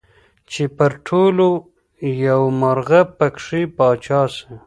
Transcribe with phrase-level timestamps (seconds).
[0.49, 1.47] چي پر ټولو
[2.27, 4.45] یو مرغه پکښي پاچا سي